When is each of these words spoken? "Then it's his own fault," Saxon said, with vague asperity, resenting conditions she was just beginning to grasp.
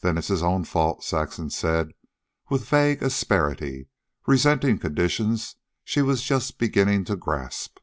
"Then 0.00 0.16
it's 0.16 0.28
his 0.28 0.44
own 0.44 0.62
fault," 0.62 1.02
Saxon 1.02 1.50
said, 1.50 1.90
with 2.48 2.68
vague 2.68 3.02
asperity, 3.02 3.88
resenting 4.24 4.78
conditions 4.78 5.56
she 5.82 6.02
was 6.02 6.22
just 6.22 6.58
beginning 6.60 7.02
to 7.06 7.16
grasp. 7.16 7.78